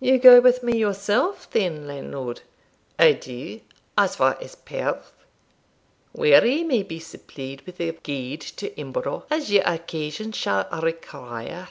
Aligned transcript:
'You 0.00 0.18
go 0.18 0.40
with 0.40 0.64
me 0.64 0.76
yourself 0.76 1.48
then, 1.52 1.86
landlord?' 1.86 2.40
'I 2.98 3.12
do, 3.12 3.60
as 3.96 4.16
far 4.16 4.36
as 4.40 4.56
Perth; 4.56 5.12
where 6.10 6.44
ye 6.44 6.64
may 6.64 6.82
be 6.82 6.98
supplied 6.98 7.62
with 7.64 7.80
a 7.80 7.92
guide 7.92 8.40
to 8.40 8.76
Embro', 8.76 9.24
as 9.30 9.52
your 9.52 9.62
occasions 9.64 10.36
shall 10.36 10.68
require.' 10.82 11.68